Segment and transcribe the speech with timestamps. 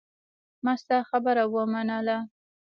[0.63, 2.17] ما ستا خبره ومنله.